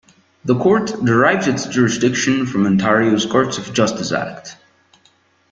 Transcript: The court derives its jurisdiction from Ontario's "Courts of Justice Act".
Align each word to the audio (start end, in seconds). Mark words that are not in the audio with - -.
The 0.45 0.57
court 0.57 0.87
derives 1.05 1.45
its 1.45 1.67
jurisdiction 1.67 2.47
from 2.47 2.65
Ontario's 2.65 3.27
"Courts 3.27 3.59
of 3.59 3.71
Justice 3.71 4.11
Act". 4.11 4.57